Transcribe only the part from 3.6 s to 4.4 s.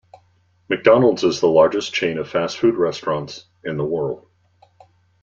in the world.